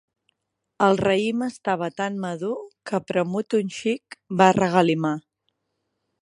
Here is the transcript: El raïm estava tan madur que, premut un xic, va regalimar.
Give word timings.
El 0.85 0.95
raïm 1.01 1.43
estava 1.47 1.89
tan 2.01 2.17
madur 2.23 2.53
que, 2.93 3.01
premut 3.13 3.57
un 3.59 3.71
xic, 3.77 4.19
va 4.41 4.49
regalimar. 4.61 5.15